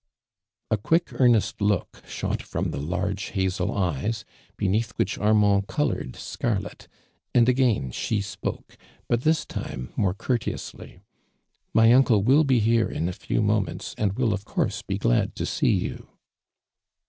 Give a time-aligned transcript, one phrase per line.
[0.71, 4.25] A quick eainest look shot from the large hazel eyes,
[4.57, 6.87] beneath which Arm.and colored seai'let,
[7.35, 11.01] and again she spoke, but this time, more courteously:"
[11.75, 15.35] My micle will be here in a few moments and will of course be glad
[15.35, 16.07] to see you."